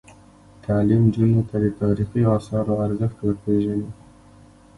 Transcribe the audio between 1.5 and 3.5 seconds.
د تاریخي اثارو ارزښت ور